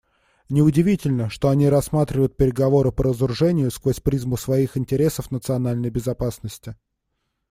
[0.49, 6.75] Неудивительно, что они рассматривают переговоры по разоружению сквозь призму своих интересов национальной безопасности.